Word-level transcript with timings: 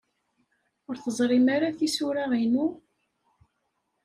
Ur 0.87 0.95
teẓrim 0.97 1.47
ara 1.55 1.75
tisura-inu? 1.77 2.67